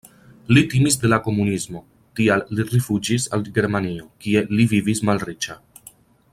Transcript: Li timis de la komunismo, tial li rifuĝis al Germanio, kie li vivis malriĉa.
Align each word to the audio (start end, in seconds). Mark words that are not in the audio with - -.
Li 0.57 0.61
timis 0.69 0.95
de 1.03 1.11
la 1.11 1.19
komunismo, 1.27 1.81
tial 2.21 2.41
li 2.59 2.67
rifuĝis 2.71 3.29
al 3.39 3.47
Germanio, 3.59 4.09
kie 4.25 4.45
li 4.57 4.69
vivis 4.75 5.07
malriĉa. 5.11 5.63